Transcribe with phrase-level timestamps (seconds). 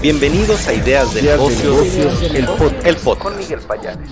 [0.00, 2.22] Bienvenidos a Ideas de Negocios,
[2.84, 4.08] el, pod, Con Miguel Payares.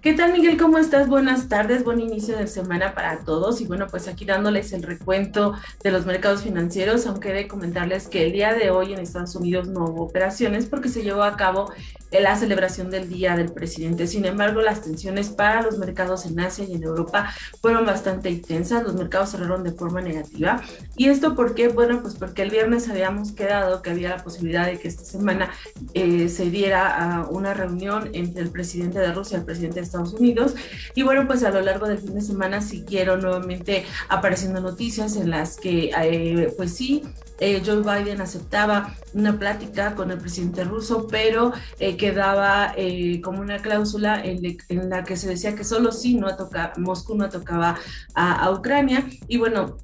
[0.00, 0.56] ¿Qué tal Miguel?
[0.56, 1.08] ¿Cómo estás?
[1.08, 5.54] Buenas tardes, buen inicio de semana para todos y bueno, pues aquí dándoles el recuento
[5.82, 9.34] de los mercados financieros, aunque he de comentarles que el día de hoy en Estados
[9.34, 11.72] Unidos no hubo operaciones porque se llevó a cabo
[12.10, 14.06] la celebración del Día del Presidente.
[14.06, 18.82] Sin embargo, las tensiones para los mercados en Asia y en Europa fueron bastante intensas,
[18.82, 20.62] los mercados cerraron de forma negativa.
[20.96, 21.68] ¿Y esto por qué?
[21.68, 25.50] Bueno, pues porque el viernes habíamos quedado que había la posibilidad de que esta semana
[25.94, 30.14] eh, se diera una reunión entre el presidente de Rusia y el presidente de Estados
[30.14, 30.54] Unidos.
[30.94, 35.30] Y bueno, pues a lo largo del fin de semana siguieron nuevamente apareciendo noticias en
[35.30, 37.02] las que, eh, pues sí,
[37.38, 43.40] eh, Joe Biden aceptaba una plática con el presidente ruso, pero eh, quedaba eh, como
[43.40, 44.56] una cláusula en,
[44.88, 47.76] la que se decía que solo si no toca, Moscú no tocaba
[48.14, 49.06] a Ucrania.
[49.28, 49.76] Y bueno,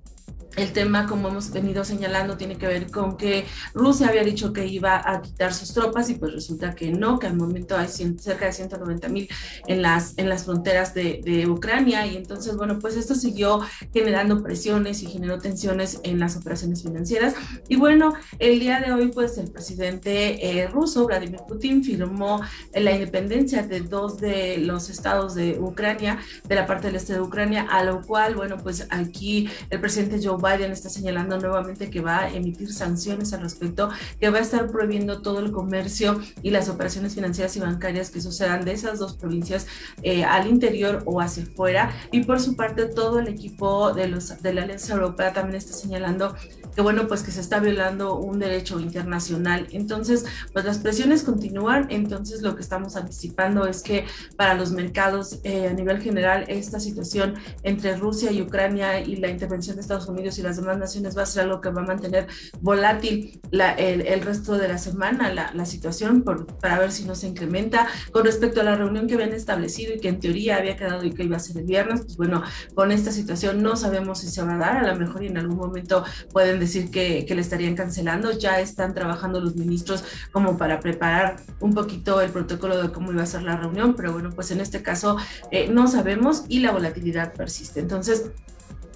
[0.56, 4.66] el tema, como hemos venido señalando, tiene que ver con que Rusia había dicho que
[4.66, 8.46] iba a quitar sus tropas y pues resulta que no, que al momento hay cerca
[8.46, 9.28] de 190 mil
[9.66, 13.60] en las, en las fronteras de, Ucrania y entonces, bueno, pues esto siguió
[13.92, 17.34] generando presiones y generó tensiones en las operaciones financieras.
[17.68, 22.40] Y bueno, el día de hoy, pues el presidente eh, ruso, Vladimir Putin, firmó
[22.74, 27.20] la independencia de dos de los estados de Ucrania, de la parte del este de
[27.20, 32.00] Ucrania, a lo cual, bueno, pues aquí el presidente Joe Biden está señalando nuevamente que
[32.00, 33.90] va a emitir sanciones al respecto,
[34.20, 38.20] que va a estar prohibiendo todo el comercio y las operaciones financieras y bancarias que
[38.20, 39.66] sucedan de esas dos provincias
[40.02, 41.92] eh, al interior o hacia afuera.
[42.10, 45.72] Y por su parte, todo el equipo de, los, de la Alianza Europea también está
[45.72, 46.34] señalando
[46.74, 49.68] que bueno, pues que se está violando un derecho internacional.
[49.72, 55.40] Entonces, pues las presiones continúan, entonces lo que estamos anticipando es que para los mercados
[55.44, 60.08] eh, a nivel general esta situación entre Rusia y Ucrania y la intervención de Estados
[60.08, 62.26] Unidos y las demás naciones va a ser algo que va a mantener
[62.60, 67.14] volátil la, el, resto de la semana la, la situación por, para ver si no
[67.14, 67.86] se incrementa.
[68.12, 71.12] Con respecto a la reunión que habían establecido y que en teoría había quedado y
[71.12, 72.42] que iba a ser el viernes, pues bueno,
[72.74, 75.56] con esta situación no sabemos si se va a dar, a lo mejor en algún
[75.56, 80.80] momento pueden decir que, que le estarían cancelando, ya están trabajando los ministros como para
[80.80, 84.50] preparar un poquito el protocolo de cómo iba a ser la reunión, pero bueno, pues
[84.50, 85.16] en este caso
[85.50, 87.80] eh, no sabemos y la volatilidad persiste.
[87.80, 88.30] Entonces,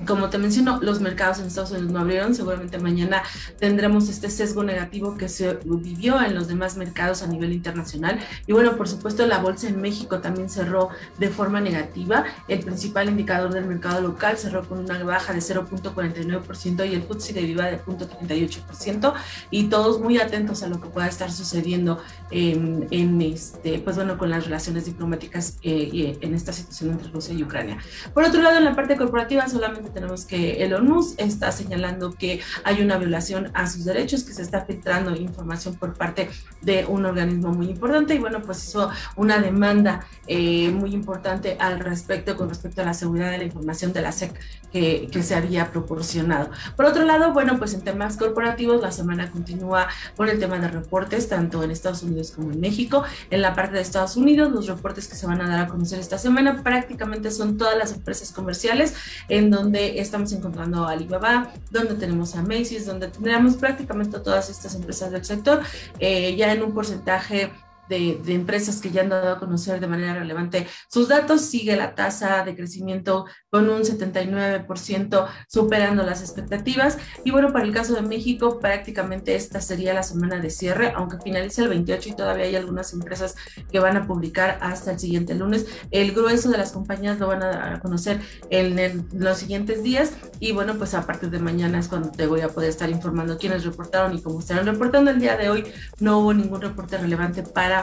[0.04, 2.34] como te menciono, los mercados en Estados Unidos no abrieron.
[2.34, 3.22] Seguramente mañana
[3.58, 8.18] tendremos este sesgo negativo que se vivió en los demás mercados a nivel internacional.
[8.46, 12.24] Y bueno, por supuesto, la bolsa en México también cerró de forma negativa.
[12.48, 17.32] El principal indicador del mercado local cerró con una baja de 0.49% y el FTSE
[17.32, 19.14] de Viva de 0.38%.
[19.50, 24.18] Y todos muy atentos a lo que pueda estar sucediendo en, en este, pues bueno,
[24.18, 27.78] con las relaciones diplomáticas eh, en esta situación entre Rusia y Ucrania.
[28.12, 32.40] Por otro lado, en la parte corporativa solamente tenemos que el ONU está señalando que
[32.64, 36.28] hay una violación a sus derechos, que se está filtrando información por parte
[36.62, 41.80] de un organismo muy importante y bueno, pues hizo una demanda eh, muy importante al
[41.80, 44.38] respecto con respecto a la seguridad de la información de la SEC
[44.72, 46.50] que, que se había proporcionado.
[46.76, 50.68] Por otro lado, bueno, pues en temas corporativos la semana continúa con el tema de
[50.68, 53.04] reportes, tanto en Estados Unidos como en México.
[53.30, 56.00] En la parte de Estados Unidos, los reportes que se van a dar a conocer
[56.00, 58.94] esta semana prácticamente son todas las empresas comerciales
[59.28, 64.74] en donde estamos encontrando a Alibaba, donde tenemos a Macy's, donde tendremos prácticamente todas estas
[64.74, 65.60] empresas del sector,
[65.98, 67.50] eh, ya en un porcentaje
[67.88, 71.94] de, empresas que ya han dado a conocer de manera relevante sus datos, sigue la
[71.94, 76.98] tasa de crecimiento con un 79% superando las expectativas.
[77.24, 81.18] Y bueno, para el caso de México, prácticamente esta sería la semana de cierre, aunque
[81.18, 83.34] finaliza el 28 y todavía hay algunas empresas
[83.70, 85.66] que van a publicar hasta el siguiente lunes.
[85.90, 88.20] El grueso de las compañías lo van a dar a conocer
[88.50, 92.40] en, los siguientes días y bueno, pues a partir de mañana es cuando te voy
[92.40, 95.10] a poder estar informando quiénes reportaron y cómo estarán reportando.
[95.10, 95.64] El día de hoy
[96.00, 97.75] no hubo ningún reporte relevante para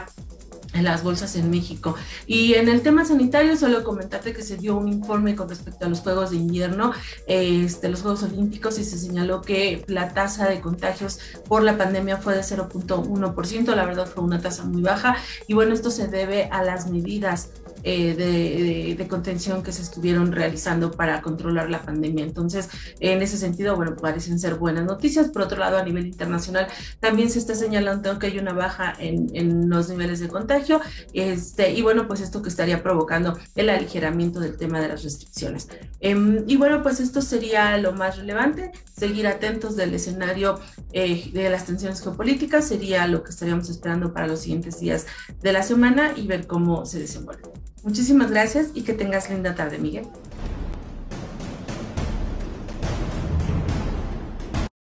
[0.73, 1.95] en las bolsas en México.
[2.27, 5.89] Y en el tema sanitario, solo comentarte que se dio un informe con respecto a
[5.89, 6.93] los Juegos de Invierno,
[7.27, 12.17] este, los Juegos Olímpicos, y se señaló que la tasa de contagios por la pandemia
[12.17, 15.15] fue de 0.1%, la verdad fue una tasa muy baja,
[15.47, 17.49] y bueno, esto se debe a las medidas
[17.83, 22.23] eh, de, contención que se estuvieron realizando para controlar la pandemia.
[22.23, 22.69] Entonces,
[22.99, 25.29] en ese sentido, bueno, parecen ser buenas noticias.
[25.29, 26.67] Por otro lado, a nivel internacional,
[26.99, 30.79] también se está señalando que hay una baja en, en los niveles de contagio.
[31.13, 35.67] Este, y bueno, pues esto que estaría provocando el aligeramiento del tema de las restricciones.
[35.99, 38.71] Em, y bueno, pues esto sería lo más relevante.
[38.95, 40.59] Seguir atentos del escenario
[40.91, 45.05] eh, de las tensiones geopolíticas sería lo que estaríamos esperando para los siguientes días
[45.41, 47.52] de la semana y ver cómo se desenvuelve.
[47.83, 50.05] Muchísimas gracias y que tengas linda tarde, Miguel.